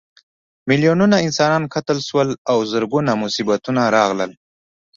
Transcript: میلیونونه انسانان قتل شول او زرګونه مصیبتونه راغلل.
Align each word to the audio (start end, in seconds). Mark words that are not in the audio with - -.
میلیونونه 0.69 1.15
انسانان 1.25 1.63
قتل 1.73 1.97
شول 2.07 2.29
او 2.51 2.57
زرګونه 2.71 3.11
مصیبتونه 3.23 3.81
راغلل. 3.95 4.31